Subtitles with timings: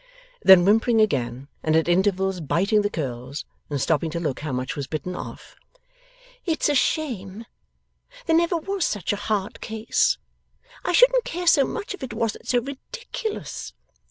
[0.41, 4.75] Then, whimpering again, and at intervals biting the curls, and stopping to look how much
[4.75, 5.55] was bitten off,
[6.43, 7.45] 'It's a shame!
[8.25, 10.17] There never was such a hard case!
[10.83, 13.73] I shouldn't care so much if it wasn't so ridiculous.